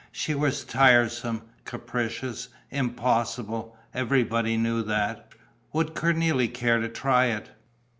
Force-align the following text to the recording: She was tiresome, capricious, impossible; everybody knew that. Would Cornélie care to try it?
She 0.11 0.33
was 0.33 0.65
tiresome, 0.65 1.43
capricious, 1.63 2.47
impossible; 2.71 3.77
everybody 3.93 4.57
knew 4.57 4.81
that. 4.81 5.31
Would 5.73 5.93
Cornélie 5.93 6.51
care 6.51 6.79
to 6.79 6.89
try 6.89 7.25
it? 7.25 7.51